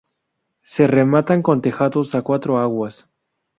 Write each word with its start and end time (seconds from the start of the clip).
Se 0.63 0.87
rematan 0.87 1.43
con 1.43 1.61
tejados 1.61 2.15
a 2.15 2.23
cuatro 2.23 2.57
aguas. 2.57 3.07